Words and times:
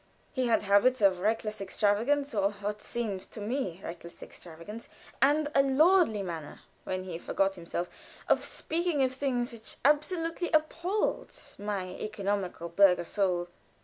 He 0.31 0.47
had 0.47 0.63
habits 0.63 0.99
of 1.01 1.19
reckless 1.19 1.61
extravagance, 1.61 2.33
or 2.33 2.53
what 2.53 2.81
seemed 2.81 3.29
to 3.29 3.39
me 3.39 3.81
reckless 3.83 4.23
extravagance, 4.23 4.89
and 5.21 5.47
a 5.53 5.61
lordly 5.61 6.23
manner 6.23 6.61
(when 6.85 7.03
he 7.03 7.19
forgot 7.19 7.53
himself) 7.53 7.87
of 8.27 8.43
speaking 8.43 9.03
of 9.03 9.13
things, 9.13 9.51
which 9.51 9.75
absolutely 9.85 10.51
appalled 10.53 11.31
my 11.59 11.89
economical 11.89 12.67
burgher 12.67 13.03
soul. 13.03 13.47